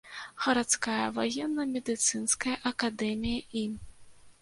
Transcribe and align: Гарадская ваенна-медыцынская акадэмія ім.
Гарадская 0.45 1.03
ваенна-медыцынская 1.19 2.57
акадэмія 2.73 3.41
ім. 3.67 3.81